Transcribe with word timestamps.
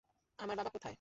আমার 0.39 0.55
বাবা 0.55 0.69
কোথায়? 0.69 0.89